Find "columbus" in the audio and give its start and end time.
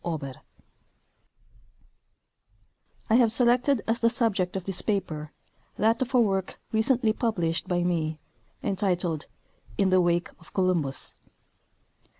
10.55-11.13